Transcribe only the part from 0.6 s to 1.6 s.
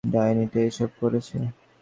এসব করেছে!